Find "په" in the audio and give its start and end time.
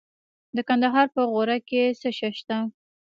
1.15-1.21